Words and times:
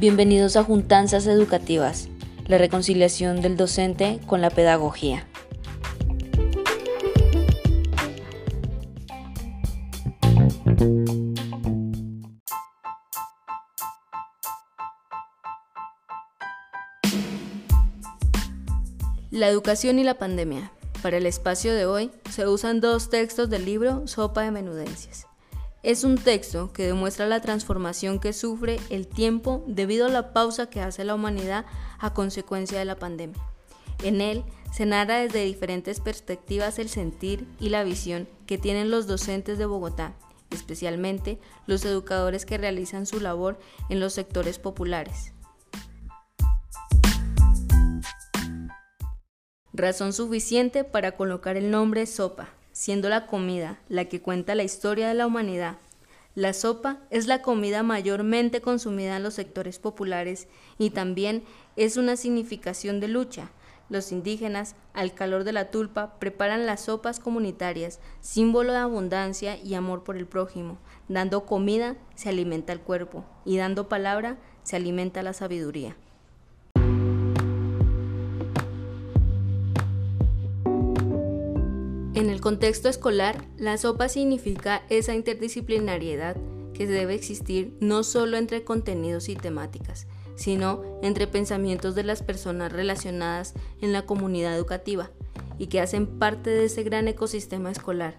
Bienvenidos 0.00 0.56
a 0.56 0.62
Juntanzas 0.62 1.26
Educativas, 1.26 2.08
la 2.46 2.56
reconciliación 2.56 3.42
del 3.42 3.56
docente 3.56 4.20
con 4.26 4.40
la 4.40 4.50
pedagogía. 4.50 5.26
La 19.32 19.48
educación 19.48 19.98
y 19.98 20.04
la 20.04 20.14
pandemia. 20.14 20.70
Para 21.08 21.16
el 21.16 21.24
espacio 21.24 21.72
de 21.72 21.86
hoy 21.86 22.10
se 22.30 22.46
usan 22.46 22.82
dos 22.82 23.08
textos 23.08 23.48
del 23.48 23.64
libro 23.64 24.06
Sopa 24.06 24.42
de 24.42 24.50
Menudencias. 24.50 25.26
Es 25.82 26.04
un 26.04 26.18
texto 26.18 26.70
que 26.74 26.84
demuestra 26.84 27.24
la 27.24 27.40
transformación 27.40 28.20
que 28.20 28.34
sufre 28.34 28.78
el 28.90 29.06
tiempo 29.06 29.64
debido 29.66 30.04
a 30.04 30.10
la 30.10 30.34
pausa 30.34 30.68
que 30.68 30.82
hace 30.82 31.04
la 31.04 31.14
humanidad 31.14 31.64
a 31.98 32.12
consecuencia 32.12 32.78
de 32.78 32.84
la 32.84 32.96
pandemia. 32.96 33.42
En 34.02 34.20
él 34.20 34.44
se 34.70 34.84
narra 34.84 35.20
desde 35.20 35.46
diferentes 35.46 35.98
perspectivas 36.00 36.78
el 36.78 36.90
sentir 36.90 37.48
y 37.58 37.70
la 37.70 37.84
visión 37.84 38.28
que 38.44 38.58
tienen 38.58 38.90
los 38.90 39.06
docentes 39.06 39.56
de 39.56 39.64
Bogotá, 39.64 40.12
especialmente 40.50 41.38
los 41.66 41.86
educadores 41.86 42.44
que 42.44 42.58
realizan 42.58 43.06
su 43.06 43.18
labor 43.18 43.58
en 43.88 43.98
los 43.98 44.12
sectores 44.12 44.58
populares. 44.58 45.32
Razón 49.78 50.12
suficiente 50.12 50.82
para 50.82 51.12
colocar 51.12 51.56
el 51.56 51.70
nombre 51.70 52.04
sopa 52.06 52.48
siendo 52.72 53.08
la 53.08 53.26
comida 53.26 53.78
la 53.88 54.06
que 54.06 54.20
cuenta 54.20 54.56
la 54.56 54.64
historia 54.64 55.06
de 55.06 55.14
la 55.14 55.24
humanidad. 55.24 55.78
La 56.34 56.52
sopa 56.52 56.98
es 57.10 57.28
la 57.28 57.42
comida 57.42 57.84
mayormente 57.84 58.60
consumida 58.60 59.16
en 59.16 59.22
los 59.22 59.34
sectores 59.34 59.78
populares 59.78 60.48
y 60.78 60.90
también 60.90 61.44
es 61.76 61.96
una 61.96 62.16
significación 62.16 62.98
de 62.98 63.06
lucha. 63.06 63.50
Los 63.88 64.10
indígenas, 64.10 64.74
al 64.94 65.14
calor 65.14 65.44
de 65.44 65.52
la 65.52 65.70
tulpa, 65.70 66.18
preparan 66.18 66.66
las 66.66 66.86
sopas 66.86 67.20
comunitarias, 67.20 68.00
símbolo 68.20 68.72
de 68.72 68.78
abundancia 68.78 69.56
y 69.56 69.74
amor 69.74 70.02
por 70.02 70.16
el 70.16 70.26
prójimo. 70.26 70.78
Dando 71.06 71.46
comida 71.46 71.96
se 72.16 72.30
alimenta 72.30 72.72
el 72.72 72.80
cuerpo 72.80 73.24
y 73.44 73.58
dando 73.58 73.88
palabra 73.88 74.38
se 74.64 74.74
alimenta 74.74 75.22
la 75.22 75.34
sabiduría. 75.34 75.96
En 82.18 82.30
el 82.30 82.40
contexto 82.40 82.88
escolar, 82.88 83.44
la 83.58 83.78
sopa 83.78 84.08
significa 84.08 84.82
esa 84.88 85.14
interdisciplinariedad 85.14 86.36
que 86.74 86.88
debe 86.88 87.14
existir 87.14 87.76
no 87.78 88.02
solo 88.02 88.36
entre 88.36 88.64
contenidos 88.64 89.28
y 89.28 89.36
temáticas, 89.36 90.08
sino 90.34 90.82
entre 91.00 91.28
pensamientos 91.28 91.94
de 91.94 92.02
las 92.02 92.24
personas 92.24 92.72
relacionadas 92.72 93.54
en 93.80 93.92
la 93.92 94.04
comunidad 94.04 94.56
educativa 94.56 95.12
y 95.60 95.68
que 95.68 95.80
hacen 95.80 96.08
parte 96.08 96.50
de 96.50 96.64
ese 96.64 96.82
gran 96.82 97.06
ecosistema 97.06 97.70
escolar. 97.70 98.18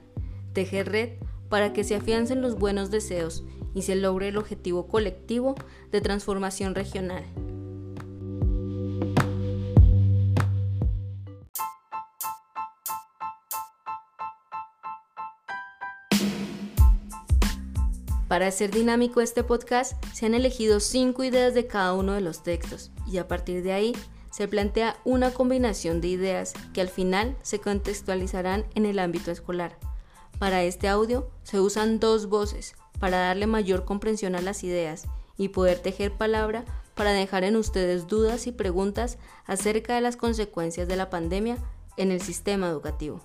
Tejer 0.53 0.89
red 0.89 1.09
para 1.49 1.73
que 1.73 1.83
se 1.83 1.95
afiancen 1.95 2.41
los 2.41 2.57
buenos 2.57 2.91
deseos 2.91 3.43
y 3.75 3.81
se 3.81 3.97
logre 3.97 4.29
el 4.29 4.37
objetivo 4.37 4.87
colectivo 4.87 5.55
de 5.91 5.99
transformación 5.99 6.73
regional. 6.73 7.25
Para 18.39 18.47
hacer 18.47 18.71
dinámico 18.71 19.19
este 19.19 19.43
podcast, 19.43 20.01
se 20.13 20.25
han 20.25 20.33
elegido 20.33 20.79
cinco 20.79 21.25
ideas 21.25 21.53
de 21.53 21.67
cada 21.67 21.93
uno 21.93 22.13
de 22.13 22.21
los 22.21 22.41
textos 22.41 22.89
y 23.05 23.17
a 23.17 23.27
partir 23.27 23.63
de 23.63 23.73
ahí 23.73 23.93
se 24.31 24.47
plantea 24.47 24.95
una 25.03 25.31
combinación 25.31 25.99
de 25.99 26.07
ideas 26.07 26.53
que 26.71 26.79
al 26.79 26.87
final 26.87 27.35
se 27.41 27.59
contextualizarán 27.59 28.65
en 28.75 28.85
el 28.85 28.99
ámbito 28.99 29.29
escolar. 29.29 29.77
Para 30.37 30.63
este 30.63 30.87
audio 30.87 31.29
se 31.43 31.59
usan 31.59 31.99
dos 31.99 32.29
voces 32.29 32.75
para 32.97 33.19
darle 33.19 33.45
mayor 33.45 33.83
comprensión 33.83 34.37
a 34.37 34.41
las 34.41 34.63
ideas 34.63 35.09
y 35.35 35.49
poder 35.49 35.79
tejer 35.79 36.13
palabra 36.13 36.63
para 36.95 37.11
dejar 37.11 37.43
en 37.43 37.57
ustedes 37.57 38.07
dudas 38.07 38.47
y 38.47 38.53
preguntas 38.53 39.17
acerca 39.47 39.95
de 39.95 40.01
las 40.01 40.15
consecuencias 40.15 40.87
de 40.87 40.95
la 40.95 41.09
pandemia 41.09 41.57
en 41.97 42.13
el 42.13 42.21
sistema 42.21 42.69
educativo. 42.69 43.21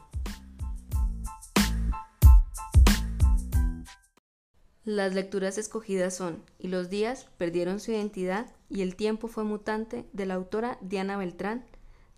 Las 4.85 5.15
lecturas 5.15 5.57
escogidas 5.57 6.15
son 6.15 6.43
Y 6.59 6.69
los 6.69 6.91
días 6.91 7.29
perdieron 7.39 7.81
su 7.81 7.93
identidad 7.93 8.49
y 8.69 8.83
el 8.83 8.97
tiempo 8.97 9.29
fue 9.29 9.43
mutante 9.43 10.05
de 10.13 10.27
la 10.27 10.35
autora 10.35 10.77
Diana 10.83 11.17
Beltrán, 11.17 11.65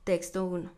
texto 0.02 0.44
1. 0.44 0.72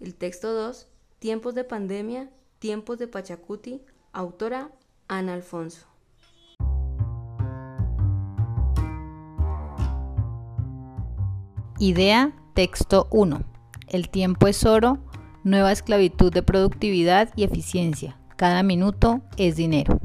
El 0.00 0.14
texto 0.14 0.52
2, 0.52 0.86
Tiempos 1.18 1.54
de 1.54 1.64
pandemia, 1.64 2.30
tiempos 2.58 2.98
de 2.98 3.08
Pachacuti, 3.08 3.80
autora 4.12 4.70
Ana 5.08 5.32
Alfonso. 5.32 5.86
Idea, 11.78 12.36
texto 12.52 13.08
1. 13.10 13.42
El 13.88 14.10
tiempo 14.10 14.46
es 14.46 14.66
oro, 14.66 14.98
nueva 15.42 15.72
esclavitud 15.72 16.30
de 16.30 16.42
productividad 16.42 17.30
y 17.34 17.44
eficiencia. 17.44 18.18
Cada 18.36 18.62
minuto 18.62 19.22
es 19.38 19.56
dinero. 19.56 19.98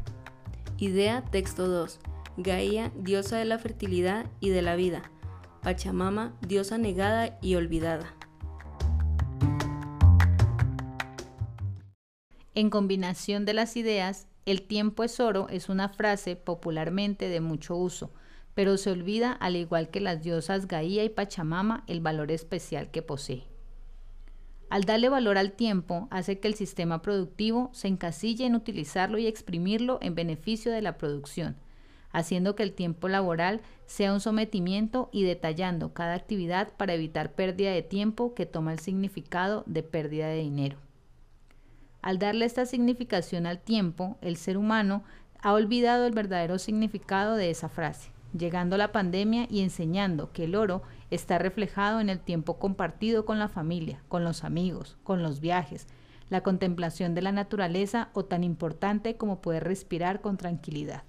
Idea 0.78 1.24
texto 1.24 1.68
2. 1.68 1.98
Gaia, 2.36 2.92
diosa 2.94 3.38
de 3.38 3.46
la 3.46 3.58
fertilidad 3.58 4.26
y 4.40 4.50
de 4.50 4.60
la 4.60 4.76
vida. 4.76 5.10
Pachamama, 5.62 6.36
diosa 6.46 6.76
negada 6.76 7.38
y 7.40 7.54
olvidada. 7.54 8.14
En 12.54 12.68
combinación 12.68 13.46
de 13.46 13.54
las 13.54 13.74
ideas, 13.78 14.28
el 14.44 14.66
tiempo 14.66 15.02
es 15.02 15.18
oro 15.18 15.48
es 15.48 15.70
una 15.70 15.88
frase 15.88 16.36
popularmente 16.36 17.30
de 17.30 17.40
mucho 17.40 17.74
uso, 17.74 18.12
pero 18.52 18.76
se 18.76 18.90
olvida, 18.90 19.32
al 19.32 19.56
igual 19.56 19.88
que 19.88 20.00
las 20.00 20.22
diosas 20.22 20.68
Gaia 20.68 21.04
y 21.04 21.08
Pachamama, 21.08 21.84
el 21.86 22.02
valor 22.02 22.30
especial 22.30 22.90
que 22.90 23.00
posee. 23.00 23.55
Al 24.68 24.84
darle 24.84 25.08
valor 25.08 25.38
al 25.38 25.52
tiempo, 25.52 26.08
hace 26.10 26.40
que 26.40 26.48
el 26.48 26.54
sistema 26.54 27.00
productivo 27.00 27.70
se 27.72 27.86
encasille 27.86 28.46
en 28.46 28.56
utilizarlo 28.56 29.18
y 29.18 29.26
exprimirlo 29.26 29.98
en 30.02 30.16
beneficio 30.16 30.72
de 30.72 30.82
la 30.82 30.98
producción, 30.98 31.56
haciendo 32.10 32.56
que 32.56 32.64
el 32.64 32.72
tiempo 32.72 33.08
laboral 33.08 33.60
sea 33.86 34.12
un 34.12 34.20
sometimiento 34.20 35.08
y 35.12 35.22
detallando 35.22 35.92
cada 35.92 36.14
actividad 36.14 36.72
para 36.76 36.94
evitar 36.94 37.34
pérdida 37.34 37.70
de 37.70 37.82
tiempo 37.82 38.34
que 38.34 38.46
toma 38.46 38.72
el 38.72 38.80
significado 38.80 39.62
de 39.66 39.84
pérdida 39.84 40.26
de 40.26 40.40
dinero. 40.40 40.78
Al 42.02 42.18
darle 42.18 42.44
esta 42.44 42.66
significación 42.66 43.46
al 43.46 43.60
tiempo, 43.60 44.18
el 44.20 44.36
ser 44.36 44.58
humano 44.58 45.04
ha 45.40 45.52
olvidado 45.52 46.06
el 46.06 46.12
verdadero 46.12 46.58
significado 46.58 47.36
de 47.36 47.50
esa 47.50 47.68
frase 47.68 48.15
llegando 48.38 48.76
la 48.76 48.92
pandemia 48.92 49.46
y 49.50 49.60
enseñando 49.60 50.32
que 50.32 50.44
el 50.44 50.54
oro 50.54 50.82
está 51.10 51.38
reflejado 51.38 52.00
en 52.00 52.08
el 52.08 52.20
tiempo 52.20 52.58
compartido 52.58 53.24
con 53.24 53.38
la 53.38 53.48
familia, 53.48 54.02
con 54.08 54.24
los 54.24 54.44
amigos, 54.44 54.96
con 55.02 55.22
los 55.22 55.40
viajes, 55.40 55.86
la 56.28 56.42
contemplación 56.42 57.14
de 57.14 57.22
la 57.22 57.32
naturaleza 57.32 58.10
o 58.12 58.24
tan 58.24 58.44
importante 58.44 59.16
como 59.16 59.40
poder 59.40 59.64
respirar 59.64 60.20
con 60.20 60.36
tranquilidad. 60.36 61.04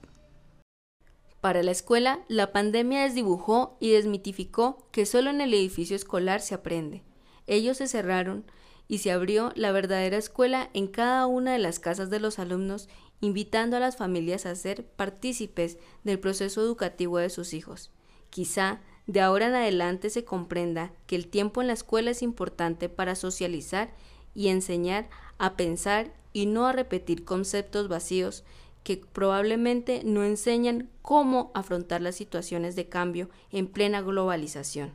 Para 1.41 1.63
la 1.63 1.71
escuela, 1.71 2.19
la 2.27 2.51
pandemia 2.51 3.03
desdibujó 3.03 3.77
y 3.79 3.91
desmitificó 3.91 4.87
que 4.91 5.05
solo 5.05 5.29
en 5.29 5.41
el 5.41 5.53
edificio 5.53 5.95
escolar 5.95 6.41
se 6.41 6.55
aprende. 6.55 7.03
Ellos 7.45 7.77
se 7.77 7.87
cerraron 7.87 8.45
y 8.87 8.99
se 8.99 9.11
abrió 9.11 9.51
la 9.55 9.71
verdadera 9.71 10.17
escuela 10.17 10.69
en 10.73 10.87
cada 10.87 11.27
una 11.27 11.53
de 11.53 11.59
las 11.59 11.79
casas 11.79 12.09
de 12.09 12.19
los 12.19 12.39
alumnos 12.39 12.89
invitando 13.19 13.77
a 13.77 13.79
las 13.79 13.97
familias 13.97 14.45
a 14.45 14.55
ser 14.55 14.85
partícipes 14.85 15.77
del 16.03 16.19
proceso 16.19 16.61
educativo 16.61 17.17
de 17.17 17.29
sus 17.29 17.53
hijos. 17.53 17.91
Quizá 18.29 18.81
de 19.07 19.21
ahora 19.21 19.47
en 19.47 19.55
adelante 19.55 20.09
se 20.09 20.25
comprenda 20.25 20.91
que 21.05 21.15
el 21.15 21.27
tiempo 21.27 21.61
en 21.61 21.67
la 21.67 21.73
escuela 21.73 22.11
es 22.11 22.21
importante 22.21 22.89
para 22.89 23.15
socializar 23.15 23.93
y 24.35 24.49
enseñar 24.49 25.09
a 25.37 25.55
pensar 25.55 26.13
y 26.33 26.45
no 26.45 26.67
a 26.67 26.73
repetir 26.73 27.25
conceptos 27.25 27.87
vacíos 27.87 28.43
que 28.83 28.97
probablemente 28.97 30.01
no 30.05 30.23
enseñan 30.23 30.89
cómo 31.01 31.51
afrontar 31.53 32.01
las 32.01 32.15
situaciones 32.15 32.75
de 32.75 32.87
cambio 32.87 33.29
en 33.51 33.67
plena 33.67 34.01
globalización. 34.01 34.93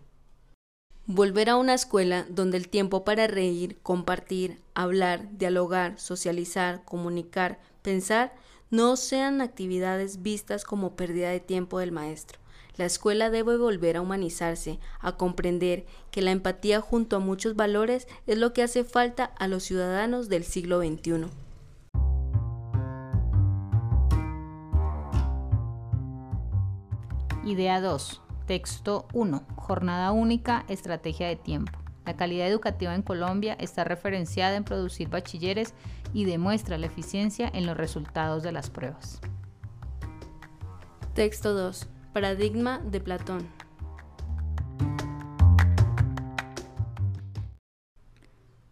Volver 1.09 1.51
a 1.51 1.57
una 1.57 1.75
escuela 1.75 2.27
donde 2.29 2.57
el 2.57 2.69
tiempo 2.69 3.05
para 3.05 3.27
reír, 3.27 3.77
compartir, 3.83 4.61
hablar, 4.75 5.37
dialogar, 5.37 5.99
socializar, 5.99 6.85
comunicar, 6.85 7.59
pensar, 7.83 8.33
no 8.71 8.95
sean 8.95 9.41
actividades 9.41 10.23
vistas 10.23 10.65
como 10.65 10.95
pérdida 10.95 11.31
de 11.31 11.41
tiempo 11.41 11.81
del 11.81 11.91
maestro. 11.91 12.39
La 12.77 12.85
escuela 12.85 13.31
debe 13.31 13.57
volver 13.57 13.97
a 13.97 14.01
humanizarse, 14.01 14.79
a 15.01 15.17
comprender 15.17 15.87
que 16.13 16.23
la 16.23 16.31
empatía 16.31 16.81
junto 16.81 17.17
a 17.17 17.19
muchos 17.19 17.57
valores 17.57 18.07
es 18.29 18.39
lo 18.39 18.53
que 18.53 18.63
hace 18.63 18.85
falta 18.85 19.25
a 19.25 19.49
los 19.49 19.65
ciudadanos 19.65 20.29
del 20.29 20.45
siglo 20.45 20.79
XXI. 20.81 21.27
Idea 27.45 27.81
2. 27.81 28.23
Texto 28.53 29.09
1. 29.15 29.47
Jornada 29.57 30.13
única, 30.13 30.67
estrategia 30.69 31.27
de 31.27 31.37
tiempo. 31.37 31.73
La 32.05 32.19
calidad 32.19 32.47
educativa 32.47 32.95
en 32.95 33.01
Colombia 33.01 33.57
está 33.59 33.83
referenciada 33.83 34.57
en 34.57 34.65
producir 34.65 35.09
bachilleres 35.09 35.73
y 36.13 36.27
demuestra 36.27 36.77
la 36.77 36.85
eficiencia 36.85 37.51
en 37.55 37.65
los 37.65 37.79
resultados 37.79 38.43
de 38.43 38.53
las 38.53 38.69
pruebas. 38.69 39.23
Texto 41.15 41.55
2. 41.55 41.89
Paradigma 42.13 42.81
de 42.81 43.01
Platón. 43.01 43.49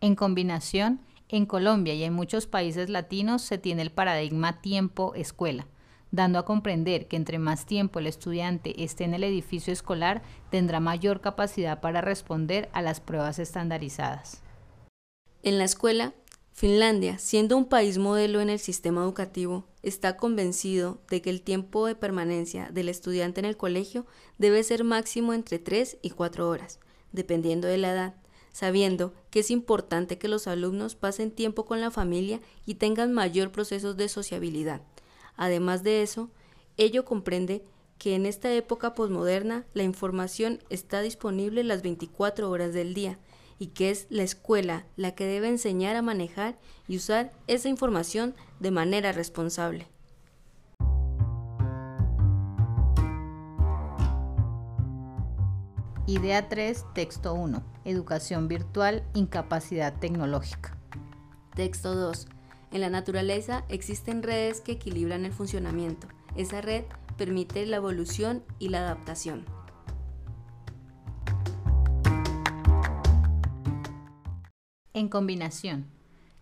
En 0.02 0.14
combinación, 0.14 1.00
en 1.30 1.46
Colombia 1.46 1.94
y 1.94 2.04
en 2.04 2.12
muchos 2.12 2.46
países 2.46 2.90
latinos 2.90 3.40
se 3.40 3.56
tiene 3.56 3.80
el 3.80 3.90
paradigma 3.90 4.60
tiempo-escuela 4.60 5.66
dando 6.10 6.38
a 6.38 6.44
comprender 6.44 7.08
que 7.08 7.16
entre 7.16 7.38
más 7.38 7.66
tiempo 7.66 7.98
el 7.98 8.06
estudiante 8.06 8.82
esté 8.82 9.04
en 9.04 9.14
el 9.14 9.24
edificio 9.24 9.72
escolar, 9.72 10.22
tendrá 10.50 10.80
mayor 10.80 11.20
capacidad 11.20 11.80
para 11.80 12.00
responder 12.00 12.68
a 12.72 12.82
las 12.82 13.00
pruebas 13.00 13.38
estandarizadas. 13.38 14.42
En 15.42 15.58
la 15.58 15.64
escuela, 15.64 16.14
Finlandia, 16.52 17.18
siendo 17.18 17.56
un 17.56 17.64
país 17.64 17.96
modelo 17.96 18.40
en 18.40 18.50
el 18.50 18.58
sistema 18.58 19.02
educativo, 19.02 19.64
está 19.82 20.18
convencido 20.18 21.00
de 21.08 21.22
que 21.22 21.30
el 21.30 21.40
tiempo 21.40 21.86
de 21.86 21.94
permanencia 21.94 22.68
del 22.70 22.90
estudiante 22.90 23.40
en 23.40 23.46
el 23.46 23.56
colegio 23.56 24.04
debe 24.36 24.62
ser 24.62 24.84
máximo 24.84 25.32
entre 25.32 25.58
3 25.58 25.98
y 26.02 26.10
4 26.10 26.46
horas, 26.46 26.78
dependiendo 27.12 27.66
de 27.66 27.78
la 27.78 27.92
edad, 27.92 28.14
sabiendo 28.52 29.14
que 29.30 29.40
es 29.40 29.50
importante 29.50 30.18
que 30.18 30.28
los 30.28 30.46
alumnos 30.46 30.96
pasen 30.96 31.30
tiempo 31.30 31.64
con 31.64 31.80
la 31.80 31.90
familia 31.90 32.40
y 32.66 32.74
tengan 32.74 33.12
mayor 33.12 33.52
procesos 33.52 33.96
de 33.96 34.10
sociabilidad, 34.10 34.82
Además 35.40 35.82
de 35.82 36.02
eso, 36.02 36.28
ello 36.76 37.06
comprende 37.06 37.64
que 37.96 38.14
en 38.14 38.26
esta 38.26 38.52
época 38.52 38.92
posmoderna 38.92 39.64
la 39.72 39.84
información 39.84 40.58
está 40.68 41.00
disponible 41.00 41.64
las 41.64 41.80
24 41.80 42.50
horas 42.50 42.74
del 42.74 42.92
día 42.92 43.18
y 43.58 43.68
que 43.68 43.90
es 43.90 44.06
la 44.10 44.22
escuela 44.22 44.84
la 44.96 45.14
que 45.14 45.24
debe 45.24 45.48
enseñar 45.48 45.96
a 45.96 46.02
manejar 46.02 46.58
y 46.88 46.98
usar 46.98 47.32
esa 47.46 47.70
información 47.70 48.34
de 48.58 48.70
manera 48.70 49.12
responsable. 49.12 49.86
Idea 56.06 56.50
3, 56.50 56.84
texto 56.92 57.32
1. 57.32 57.62
Educación 57.86 58.46
virtual, 58.46 59.04
incapacidad 59.14 59.98
tecnológica. 60.00 60.76
Texto 61.54 61.94
2. 61.94 62.28
En 62.72 62.80
la 62.80 62.90
naturaleza 62.90 63.64
existen 63.68 64.22
redes 64.22 64.60
que 64.60 64.72
equilibran 64.72 65.24
el 65.24 65.32
funcionamiento. 65.32 66.06
Esa 66.36 66.60
red 66.60 66.84
permite 67.16 67.66
la 67.66 67.76
evolución 67.76 68.44
y 68.60 68.68
la 68.68 68.78
adaptación. 68.78 69.44
En 74.94 75.08
combinación, 75.08 75.86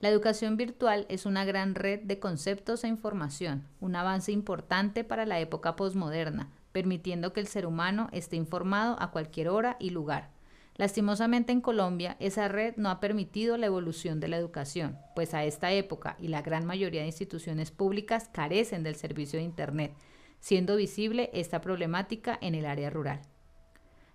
la 0.00 0.10
educación 0.10 0.56
virtual 0.56 1.06
es 1.08 1.25
una 1.25 1.44
gran 1.44 1.75
red 1.75 2.00
de 2.02 2.19
conceptos 2.19 2.84
e 2.84 2.88
información, 2.88 3.66
un 3.80 3.96
avance 3.96 4.30
importante 4.30 5.04
para 5.04 5.25
la 5.25 5.40
época 5.40 5.76
posmoderna, 5.76 6.50
permitiendo 6.72 7.32
que 7.32 7.40
el 7.40 7.46
ser 7.46 7.64
humano 7.64 8.08
esté 8.12 8.36
informado 8.36 9.00
a 9.00 9.10
cualquier 9.10 9.48
hora 9.48 9.76
y 9.80 9.90
lugar 9.90 10.38
Lastimosamente 10.78 11.50
en 11.50 11.60
Colombia, 11.60 12.16
esa 12.20 12.46
red 12.46 12.76
no 12.76 12.88
ha 12.88 13.00
permitido 13.00 13.56
la 13.56 13.66
evolución 13.66 14.20
de 14.20 14.28
la 14.28 14.36
educación, 14.36 14.96
pues 15.16 15.34
a 15.34 15.42
esta 15.44 15.72
época 15.72 16.16
y 16.20 16.28
la 16.28 16.40
gran 16.40 16.64
mayoría 16.64 17.00
de 17.00 17.08
instituciones 17.08 17.72
públicas 17.72 18.30
carecen 18.32 18.84
del 18.84 18.94
servicio 18.94 19.40
de 19.40 19.44
Internet, 19.44 19.92
siendo 20.38 20.76
visible 20.76 21.30
esta 21.32 21.60
problemática 21.60 22.38
en 22.40 22.54
el 22.54 22.64
área 22.64 22.90
rural. 22.90 23.20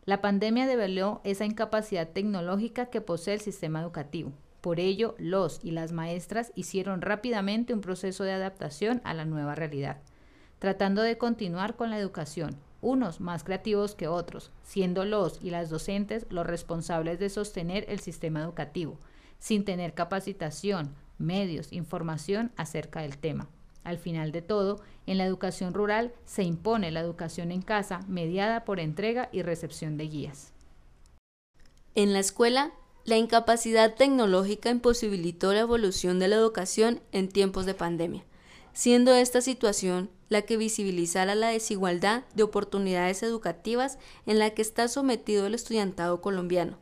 La 0.06 0.21
pandemia 0.21 0.65
develó 0.65 1.19
esa 1.25 1.44
incapacidad 1.44 2.07
tecnológica 2.07 2.86
que 2.86 3.01
posee 3.01 3.33
el 3.33 3.42
sistema 3.42 3.81
educativo. 3.81 4.31
Por 4.62 4.80
ello, 4.80 5.15
los 5.18 5.60
y 5.63 5.71
las 5.71 5.92
maestras 5.92 6.54
hicieron 6.56 7.01
rápidamente 7.01 7.74
un 7.74 7.81
proceso 7.81 8.24
de 8.24 8.31
adaptación 8.31 9.01
a 9.04 9.13
la 9.13 9.25
nueva 9.25 9.54
realidad, 9.54 9.98
tratando 10.60 11.01
de 11.01 11.18
continuar 11.18 11.75
con 11.75 11.89
la 11.89 12.00
educación, 12.00 12.56
unos 12.83 13.19
más 13.19 13.44
creativos 13.44 13.95
que 13.95 14.07
otros, 14.07 14.51
siendo 14.62 15.06
los 15.06 15.39
y 15.41 15.50
las 15.50 15.71
docentes 15.71 16.27
los 16.30 16.45
responsables 16.45 17.18
de 17.18 17.30
sostener 17.30 17.85
el 17.88 18.00
sistema 18.00 18.41
educativo, 18.41 19.00
sin 19.39 19.65
tener 19.65 19.94
capacitación, 19.95 20.94
medios, 21.18 21.74
información 21.74 22.51
acerca 22.56 23.01
del 23.01 23.18
tema. 23.18 23.50
Al 23.83 23.97
final 23.97 24.31
de 24.31 24.41
todo, 24.41 24.81
en 25.07 25.18
la 25.18 25.25
educación 25.25 25.74
rural 25.74 26.13
se 26.25 26.44
impone 26.44 26.91
la 26.91 27.00
educación 27.00 27.51
en 27.51 27.62
casa 27.62 28.01
mediada 28.07 28.63
por 28.65 28.80
entrega 28.80 29.29
y 29.31 29.41
recepción 29.41 29.97
de 29.97 30.07
guías. 30.07 30.53
En 31.95 32.13
la 32.13 32.19
escuela, 32.19 32.71
la 33.06 33.18
incapacidad 33.18 33.95
tecnológica 33.95 34.69
imposibilitó 34.69 35.53
la 35.53 35.59
evolución 35.59 36.19
de 36.19 36.29
la 36.29 36.36
educación 36.36 37.01
en 37.12 37.27
tiempos 37.27 37.65
de 37.65 37.74
pandemia, 37.74 38.24
siendo 38.74 39.14
esta 39.14 39.42
situación 39.42 40.10
la 40.30 40.42
que 40.42 40.58
visibilizara 40.58 41.36
la 41.36 41.50
desigualdad 41.50 42.24
de 42.34 42.44
oportunidades 42.44 43.22
educativas 43.24 44.00
en 44.25 44.40
la 44.40 44.50
que 44.50 44.62
está 44.62 44.88
sometido 44.88 45.46
el 45.46 45.54
estudiantado 45.54 46.22
colombiano. 46.22 46.78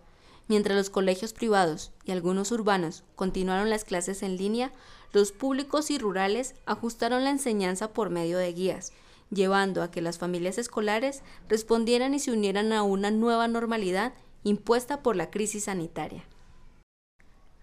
Mientras 0.48 0.78
los 0.78 0.90
colegios 0.90 1.34
privados 1.34 1.92
y 2.06 2.12
algunos 2.12 2.52
urbanos 2.52 3.04
continuaron 3.16 3.70
las 3.70 3.84
clases 3.84 4.24
en 4.24 4.38
línea, 4.38 4.72
los 5.14 5.32
públicos 5.32 5.92
y 5.92 5.98
rurales 5.98 6.56
ajustaron 6.66 7.24
la 7.24 7.30
enseñanza 7.30 7.94
por 7.94 8.10
medio 8.10 8.38
de 8.38 8.54
guías, 8.54 8.94
llevando 9.30 9.84
a 9.84 9.92
que 9.92 10.02
las 10.02 10.18
familias 10.18 10.58
escolares 10.58 11.22
respondieran 11.50 12.14
y 12.14 12.20
se 12.20 12.32
unieran 12.32 12.72
a 12.74 12.84
una 12.84 13.12
nueva 13.12 13.48
normalidad 13.48 14.14
impuesta 14.44 15.04
por 15.04 15.16
la 15.16 15.30
crisis 15.30 15.66
sanitaria. 15.66 16.24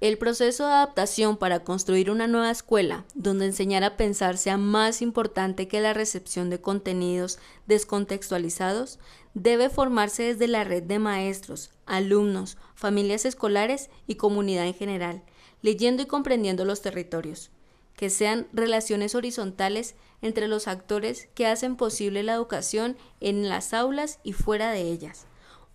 El 0.00 0.17
proceso 0.17 0.65
de 0.65 0.75
adaptación 0.75 1.39
para 1.39 1.65
construir 1.65 2.12
una 2.12 2.29
nueva 2.29 2.53
escuela, 2.53 3.05
donde 3.17 3.47
enseñar 3.47 3.83
a 3.83 3.97
pensar 3.97 4.39
sea 4.39 4.56
más 4.56 5.03
importante 5.03 5.67
que 5.67 5.81
la 5.81 5.93
recepción 5.93 6.50
de 6.50 6.61
contenidos 6.61 7.41
descontextualizados, 7.67 9.00
debe 9.35 9.71
formarse 9.71 10.23
desde 10.23 10.47
la 10.47 10.62
red 10.62 10.85
de 10.85 11.00
maestros, 11.00 11.73
alumnos, 11.85 12.59
familias 12.77 13.25
escolares 13.25 13.91
y 14.06 14.15
comunidad 14.15 14.69
en 14.69 14.75
general, 14.75 15.25
leyendo 15.62 16.05
y 16.05 16.06
comprendiendo 16.06 16.65
los 16.65 16.81
territorios, 16.81 17.51
que 17.96 18.08
sean 18.08 18.46
relaciones 18.53 19.17
horizontales 19.17 19.96
entre 20.22 20.46
los 20.46 20.69
actores 20.69 21.29
que 21.34 21.49
hacen 21.49 21.75
posible 21.75 22.22
la 22.22 22.34
educación 22.34 22.96
en 23.19 23.49
las 23.49 23.75
aulas 23.75 24.20
y 24.22 24.32
fuera 24.32 24.70
de 24.70 24.82
ellas 24.82 25.28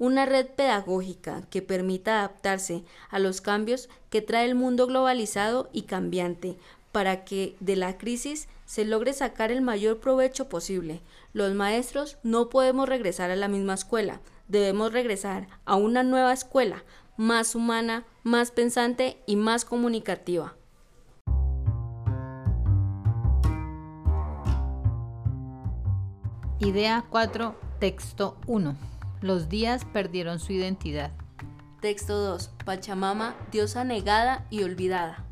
una 0.03 0.25
red 0.25 0.47
pedagógica 0.47 1.43
que 1.49 1.61
permita 1.61 2.17
adaptarse 2.19 2.83
a 3.09 3.19
los 3.19 3.39
cambios 3.39 3.87
que 4.09 4.21
trae 4.21 4.43
el 4.43 4.53
mundo 4.53 4.85
globalizado 4.85 5.69
y 5.71 5.83
cambiante, 5.83 6.57
para 6.91 7.23
que 7.23 7.55
de 7.61 7.77
la 7.77 7.97
crisis 7.97 8.49
se 8.65 8.83
logre 8.83 9.13
sacar 9.13 9.49
el 9.49 9.61
mayor 9.61 10.01
provecho 10.01 10.49
posible. 10.49 11.01
Los 11.31 11.53
maestros 11.53 12.17
no 12.21 12.49
podemos 12.49 12.89
regresar 12.89 13.31
a 13.31 13.37
la 13.37 13.47
misma 13.47 13.75
escuela, 13.75 14.19
debemos 14.49 14.91
regresar 14.91 15.47
a 15.63 15.77
una 15.77 16.03
nueva 16.03 16.33
escuela, 16.33 16.83
más 17.15 17.55
humana, 17.55 18.03
más 18.23 18.51
pensante 18.51 19.21
y 19.25 19.37
más 19.37 19.63
comunicativa. 19.63 20.53
Idea 26.59 27.05
4, 27.09 27.55
texto 27.79 28.35
1. 28.47 28.92
Los 29.23 29.47
días 29.47 29.85
perdieron 29.85 30.37
su 30.37 30.51
identidad. 30.51 31.13
Texto 31.79 32.17
2. 32.19 32.51
Pachamama, 32.65 33.37
diosa 33.53 33.85
negada 33.85 34.45
y 34.49 34.63
olvidada. 34.63 35.23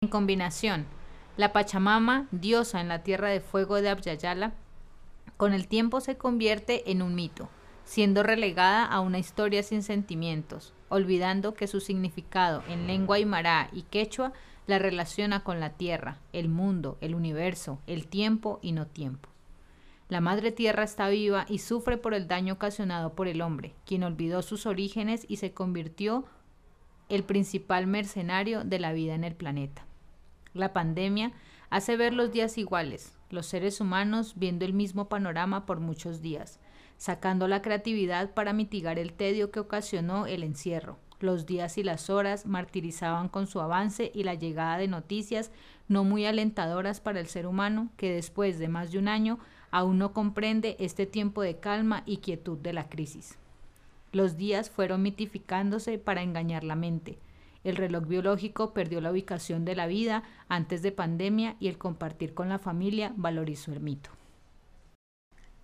En 0.00 0.08
combinación, 0.08 0.86
la 1.36 1.52
Pachamama, 1.52 2.28
diosa 2.30 2.80
en 2.80 2.88
la 2.88 3.02
tierra 3.02 3.28
de 3.28 3.42
fuego 3.42 3.82
de 3.82 3.90
Abyayala, 3.90 4.54
con 5.36 5.52
el 5.52 5.68
tiempo 5.68 6.00
se 6.00 6.16
convierte 6.16 6.90
en 6.90 7.02
un 7.02 7.14
mito, 7.14 7.50
siendo 7.84 8.22
relegada 8.22 8.86
a 8.86 9.00
una 9.00 9.18
historia 9.18 9.62
sin 9.62 9.82
sentimientos, 9.82 10.72
olvidando 10.88 11.52
que 11.52 11.66
su 11.66 11.80
significado 11.80 12.62
en 12.70 12.86
lengua 12.86 13.16
aymara 13.16 13.68
y 13.72 13.82
quechua 13.82 14.32
la 14.66 14.78
relaciona 14.78 15.44
con 15.44 15.60
la 15.60 15.74
tierra, 15.74 16.16
el 16.32 16.48
mundo, 16.48 16.96
el 17.02 17.14
universo, 17.14 17.80
el 17.86 18.06
tiempo 18.06 18.60
y 18.62 18.72
no 18.72 18.86
tiempo. 18.86 19.28
La 20.08 20.22
madre 20.22 20.52
tierra 20.52 20.84
está 20.84 21.08
viva 21.10 21.44
y 21.48 21.58
sufre 21.58 21.98
por 21.98 22.14
el 22.14 22.28
daño 22.28 22.54
ocasionado 22.54 23.14
por 23.14 23.28
el 23.28 23.42
hombre, 23.42 23.74
quien 23.84 24.04
olvidó 24.04 24.40
sus 24.40 24.64
orígenes 24.64 25.26
y 25.28 25.36
se 25.36 25.52
convirtió 25.52 26.24
el 27.10 27.24
principal 27.24 27.86
mercenario 27.86 28.64
de 28.64 28.78
la 28.78 28.92
vida 28.92 29.14
en 29.14 29.24
el 29.24 29.34
planeta. 29.34 29.84
La 30.54 30.72
pandemia 30.72 31.32
hace 31.68 31.98
ver 31.98 32.14
los 32.14 32.32
días 32.32 32.56
iguales, 32.56 33.18
los 33.28 33.46
seres 33.46 33.82
humanos 33.82 34.32
viendo 34.36 34.64
el 34.64 34.72
mismo 34.72 35.10
panorama 35.10 35.66
por 35.66 35.78
muchos 35.78 36.22
días, 36.22 36.58
sacando 36.96 37.46
la 37.46 37.60
creatividad 37.60 38.32
para 38.32 38.54
mitigar 38.54 38.98
el 38.98 39.12
tedio 39.12 39.50
que 39.50 39.60
ocasionó 39.60 40.26
el 40.26 40.42
encierro. 40.42 40.98
Los 41.20 41.46
días 41.46 41.76
y 41.78 41.82
las 41.82 42.08
horas 42.10 42.46
martirizaban 42.46 43.28
con 43.28 43.46
su 43.46 43.60
avance 43.60 44.10
y 44.14 44.22
la 44.22 44.34
llegada 44.34 44.78
de 44.78 44.88
noticias 44.88 45.50
no 45.88 46.04
muy 46.04 46.24
alentadoras 46.24 47.00
para 47.00 47.20
el 47.20 47.26
ser 47.26 47.46
humano 47.46 47.90
que 47.96 48.12
después 48.12 48.58
de 48.58 48.68
más 48.68 48.92
de 48.92 48.98
un 48.98 49.08
año 49.08 49.38
aún 49.70 49.98
no 49.98 50.12
comprende 50.12 50.76
este 50.78 51.06
tiempo 51.06 51.42
de 51.42 51.58
calma 51.58 52.02
y 52.06 52.18
quietud 52.18 52.58
de 52.58 52.72
la 52.72 52.88
crisis. 52.88 53.36
Los 54.12 54.36
días 54.36 54.70
fueron 54.70 55.02
mitificándose 55.02 55.98
para 55.98 56.22
engañar 56.22 56.64
la 56.64 56.76
mente, 56.76 57.18
el 57.64 57.76
reloj 57.76 58.06
biológico 58.06 58.72
perdió 58.72 59.00
la 59.00 59.10
ubicación 59.10 59.64
de 59.64 59.74
la 59.74 59.86
vida 59.86 60.22
antes 60.48 60.82
de 60.82 60.92
pandemia 60.92 61.56
y 61.58 61.68
el 61.68 61.78
compartir 61.78 62.34
con 62.34 62.48
la 62.48 62.58
familia 62.58 63.12
valorizó 63.16 63.72
el 63.72 63.80
mito. 63.80 64.10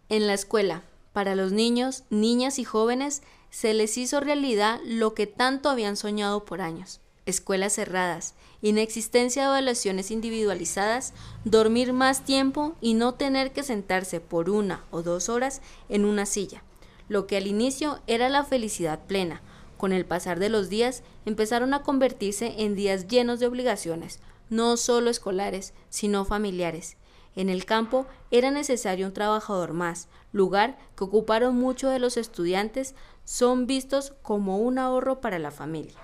En 0.08 0.26
la 0.26 0.34
escuela, 0.34 0.82
para 1.12 1.34
los 1.34 1.52
niños, 1.52 2.04
niñas 2.11 2.58
y 2.58 2.64
jóvenes, 2.64 3.23
se 3.50 3.73
les 3.73 3.96
hizo 3.96 4.20
realidad 4.20 4.80
lo 4.84 5.14
que 5.14 5.26
tanto 5.26 5.70
habían 5.70 5.96
soñado 5.96 6.44
por 6.44 6.61
años. 6.61 7.00
Escuelas 7.26 7.73
cerradas, 7.73 8.35
inexistencia 8.61 9.43
de 9.43 9.49
evaluaciones 9.49 10.11
individualizadas, 10.11 11.14
dormir 11.45 11.95
más 11.95 12.25
tiempo 12.25 12.75
y 12.83 12.93
no 12.95 13.14
tener 13.14 13.52
que 13.52 13.62
sentarse 13.62 14.21
por 14.21 14.50
una 14.50 14.85
o 14.90 15.02
dos 15.02 15.31
horas 15.31 15.62
en 15.88 16.04
una 16.04 16.26
silla, 16.26 16.62
lo 17.09 17.26
que 17.26 17.38
al 17.38 17.47
inicio 17.47 18.00
era 18.07 18.28
la 18.28 18.45
felicidad 18.45 19.00
plena, 19.07 19.40
con 19.78 19.93
el 19.93 20.04
pasar 20.04 20.38
de 20.38 20.49
los 20.49 20.69
días 20.69 21.02
empezaron 21.25 21.75
a 21.75 21.83
convertirse 21.83 22.54
en 22.59 22.75
días 22.75 23.09
llenos 23.09 23.40
de 23.40 23.47
obligaciones, 23.47 24.21
no 24.50 24.76
solo 24.76 25.11
escolares, 25.11 25.73
sino 25.88 26.25
familiares. 26.25 26.97
En 27.37 27.49
el 27.49 27.64
campo 27.64 28.07
era 28.31 28.50
necesario 28.50 29.07
un 29.07 29.12
trabajador 29.12 29.73
más, 29.73 30.09
lugar 30.33 30.78
que 30.97 31.04
ocuparon 31.04 31.57
muchos 31.57 31.90
de 31.90 31.99
los 31.99 32.16
estudiantes, 32.16 32.95
son 33.25 33.66
vistos 33.66 34.12
como 34.23 34.59
un 34.59 34.78
ahorro 34.78 35.21
para 35.21 35.38
la 35.38 35.50
familia. 35.50 35.95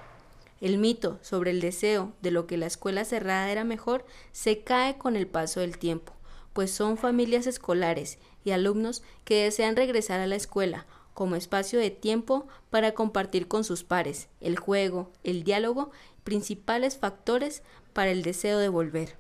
El 0.60 0.76
mito 0.76 1.18
sobre 1.22 1.52
el 1.52 1.60
deseo 1.60 2.12
de 2.20 2.30
lo 2.30 2.46
que 2.46 2.58
la 2.58 2.66
escuela 2.66 3.06
cerrada 3.06 3.50
era 3.50 3.64
mejor 3.64 4.04
se 4.30 4.62
cae 4.62 4.98
con 4.98 5.16
el 5.16 5.26
paso 5.26 5.60
del 5.60 5.78
tiempo, 5.78 6.12
pues 6.52 6.70
son 6.70 6.98
familias 6.98 7.46
escolares 7.46 8.18
y 8.44 8.50
alumnos 8.50 9.02
que 9.24 9.44
desean 9.44 9.74
regresar 9.74 10.20
a 10.20 10.26
la 10.26 10.36
escuela 10.36 10.86
como 11.14 11.34
espacio 11.34 11.78
de 11.78 11.90
tiempo 11.90 12.46
para 12.68 12.92
compartir 12.92 13.48
con 13.48 13.64
sus 13.64 13.84
pares, 13.84 14.28
el 14.42 14.58
juego, 14.58 15.10
el 15.24 15.44
diálogo, 15.44 15.92
principales 16.24 16.98
factores 16.98 17.62
para 17.94 18.10
el 18.10 18.22
deseo 18.22 18.58
de 18.58 18.68
volver. 18.68 19.16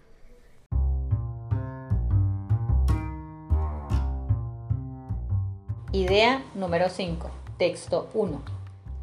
Idea 5.92 6.44
número 6.54 6.90
5. 6.90 7.30
Texto 7.56 8.10
1. 8.12 8.42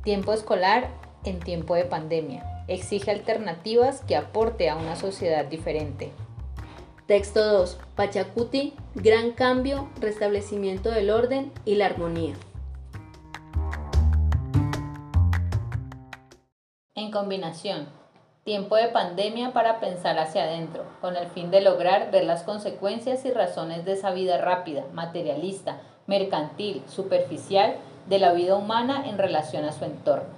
Tiempo 0.04 0.34
escolar 0.34 1.07
en 1.24 1.40
tiempo 1.40 1.76
de 1.76 1.86
pandemia. 1.86 2.66
Exige 2.68 3.12
alternativas 3.12 4.02
que 4.02 4.16
aporte 4.16 4.70
a 4.70 4.76
una 4.76 4.96
sociedad 4.96 5.46
diferente. 5.46 6.12
Texto 7.08 7.44
2. 7.44 7.80
Pachacuti, 7.96 8.74
gran 8.94 9.32
cambio, 9.32 9.90
restablecimiento 10.02 10.92
del 10.92 11.10
orden 11.10 11.52
y 11.64 11.76
la 11.76 11.86
armonía. 11.86 12.36
En 16.96 17.12
combinación, 17.12 17.88
tiempo 18.44 18.76
de 18.76 18.90
pandemia 18.90 19.54
para 19.54 19.80
pensar 19.80 20.20
hacia 20.20 20.44
adentro, 20.44 20.84
con 21.00 21.16
el 21.16 21.28
fin 21.28 21.52
de 21.52 21.62
lograr 21.62 22.12
ver 22.12 22.26
las 22.26 22.44
consecuencias 22.44 23.24
y 23.24 23.32
razones 23.32 23.86
de 23.86 23.94
esa 23.94 24.12
vida 24.12 24.38
rápida, 24.38 24.84
materialista, 24.94 25.80
mercantil, 26.08 26.84
superficial 26.88 27.76
de 28.08 28.20
la 28.20 28.34
vida 28.34 28.56
humana 28.56 29.08
en 29.08 29.18
relación 29.18 29.66
a 29.66 29.74
su 29.74 29.86
entorno. 29.86 30.37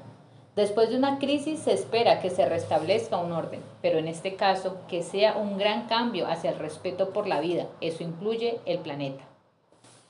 Después 0.56 0.90
de 0.90 0.98
una 0.98 1.20
crisis 1.20 1.60
se 1.60 1.74
espera 1.74 2.20
que 2.22 2.30
se 2.30 2.46
restablezca 2.46 3.18
un 3.18 3.32
orden, 3.32 3.62
pero 3.82 4.00
en 4.00 4.08
este 4.08 4.36
caso 4.36 4.78
que 4.88 5.04
sea 5.04 5.38
un 5.38 5.58
gran 5.58 5.88
cambio 5.88 6.28
hacia 6.28 6.52
el 6.52 6.60
respeto 6.60 7.12
por 7.12 7.28
la 7.28 7.40
vida. 7.40 7.68
Eso 7.82 8.04
incluye 8.04 8.60
el 8.66 8.80
planeta. 8.80 9.24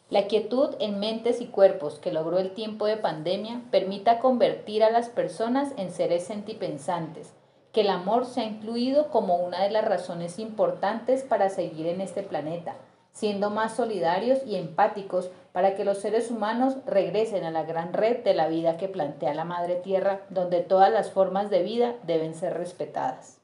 La 0.10 0.26
quietud 0.26 0.76
en 0.80 1.00
mentes 1.00 1.40
y 1.40 1.46
cuerpos 1.46 2.00
que 2.00 2.12
logró 2.12 2.40
el 2.40 2.52
tiempo 2.52 2.88
de 2.88 2.98
pandemia 2.98 3.62
permita 3.70 4.18
convertir 4.18 4.84
a 4.84 4.90
las 4.90 5.08
personas 5.10 5.72
en 5.78 5.92
seres 5.92 6.24
sentipensantes, 6.24 7.32
que 7.74 7.82
el 7.82 7.90
amor 7.90 8.26
se 8.26 8.42
ha 8.42 8.46
incluido 8.46 9.10
como 9.10 9.36
una 9.36 9.62
de 9.62 9.70
las 9.70 9.86
razones 9.86 10.40
importantes 10.40 11.22
para 11.22 11.50
seguir 11.50 11.86
en 11.86 12.02
este 12.02 12.24
planeta, 12.24 12.76
siendo 13.20 13.50
más 13.50 13.76
solidarios 13.76 14.40
y 14.48 14.56
empáticos 14.56 15.30
para 15.52 15.76
que 15.76 15.84
los 15.84 15.98
seres 15.98 16.32
humanos 16.32 16.76
regresen 16.86 17.44
a 17.44 17.52
la 17.52 17.64
gran 17.64 17.92
red 17.92 18.24
de 18.24 18.34
la 18.34 18.48
vida 18.48 18.78
que 18.78 18.88
plantea 18.88 19.34
la 19.34 19.44
Madre 19.44 19.76
Tierra, 19.76 20.22
donde 20.30 20.62
todas 20.62 20.90
las 20.90 21.12
formas 21.12 21.50
de 21.50 21.62
vida 21.62 21.96
deben 22.04 22.34
ser 22.34 22.54
respetadas. 22.54 23.40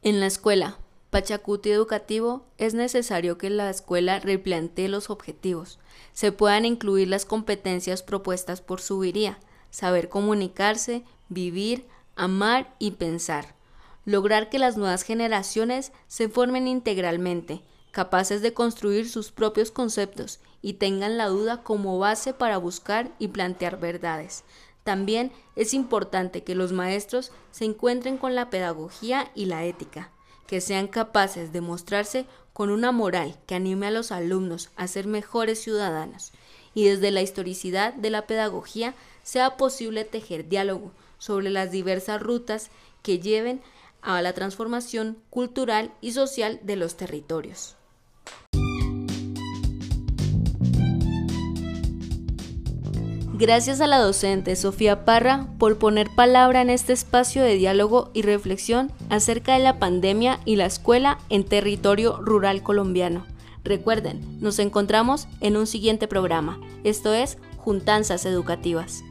En 0.00 0.20
la 0.20 0.26
escuela, 0.26 0.78
Pachacuti 1.10 1.70
educativo, 1.70 2.46
es 2.56 2.72
necesario 2.72 3.36
que 3.36 3.50
la 3.50 3.68
escuela 3.68 4.20
replantee 4.20 4.88
los 4.88 5.10
objetivos, 5.10 5.78
se 6.14 6.32
puedan 6.32 6.64
incluir 6.64 7.08
las 7.08 7.26
competencias 7.26 8.02
propuestas 8.02 8.62
por 8.62 8.80
Subiría, 8.80 9.38
saber 9.70 10.08
comunicarse, 10.08 11.04
vivir, 11.28 11.86
amar 12.16 12.74
y 12.78 12.92
pensar, 12.92 13.54
lograr 14.06 14.48
que 14.48 14.58
las 14.58 14.78
nuevas 14.78 15.02
generaciones 15.02 15.92
se 16.06 16.30
formen 16.30 16.66
integralmente, 16.66 17.62
capaces 17.94 18.42
de 18.42 18.52
construir 18.52 19.08
sus 19.08 19.30
propios 19.30 19.70
conceptos 19.70 20.40
y 20.60 20.74
tengan 20.74 21.16
la 21.16 21.28
duda 21.28 21.62
como 21.62 21.98
base 22.00 22.34
para 22.34 22.58
buscar 22.58 23.12
y 23.20 23.28
plantear 23.28 23.78
verdades. 23.78 24.42
También 24.82 25.30
es 25.54 25.72
importante 25.74 26.42
que 26.42 26.56
los 26.56 26.72
maestros 26.72 27.30
se 27.52 27.64
encuentren 27.64 28.18
con 28.18 28.34
la 28.34 28.50
pedagogía 28.50 29.30
y 29.36 29.46
la 29.46 29.64
ética, 29.64 30.10
que 30.48 30.60
sean 30.60 30.88
capaces 30.88 31.52
de 31.52 31.60
mostrarse 31.60 32.26
con 32.52 32.70
una 32.70 32.90
moral 32.90 33.38
que 33.46 33.54
anime 33.54 33.86
a 33.86 33.92
los 33.92 34.10
alumnos 34.10 34.70
a 34.74 34.88
ser 34.88 35.06
mejores 35.06 35.62
ciudadanos 35.62 36.32
y 36.74 36.86
desde 36.86 37.12
la 37.12 37.22
historicidad 37.22 37.94
de 37.94 38.10
la 38.10 38.26
pedagogía 38.26 38.96
sea 39.22 39.56
posible 39.56 40.04
tejer 40.04 40.48
diálogo 40.48 40.90
sobre 41.18 41.48
las 41.48 41.70
diversas 41.70 42.20
rutas 42.20 42.70
que 43.02 43.20
lleven 43.20 43.62
a 44.02 44.20
la 44.20 44.32
transformación 44.32 45.16
cultural 45.30 45.92
y 46.00 46.10
social 46.10 46.58
de 46.64 46.74
los 46.74 46.96
territorios. 46.96 47.76
Gracias 53.36 53.80
a 53.80 53.88
la 53.88 53.98
docente 53.98 54.54
Sofía 54.54 55.04
Parra 55.04 55.48
por 55.58 55.76
poner 55.76 56.08
palabra 56.08 56.62
en 56.62 56.70
este 56.70 56.92
espacio 56.92 57.42
de 57.42 57.56
diálogo 57.56 58.12
y 58.14 58.22
reflexión 58.22 58.92
acerca 59.10 59.54
de 59.54 59.58
la 59.58 59.80
pandemia 59.80 60.38
y 60.44 60.54
la 60.54 60.66
escuela 60.66 61.18
en 61.30 61.42
territorio 61.42 62.20
rural 62.20 62.62
colombiano. 62.62 63.26
Recuerden, 63.64 64.20
nos 64.40 64.60
encontramos 64.60 65.26
en 65.40 65.56
un 65.56 65.66
siguiente 65.66 66.06
programa. 66.06 66.60
Esto 66.84 67.12
es 67.12 67.36
Juntanzas 67.56 68.24
Educativas. 68.24 69.02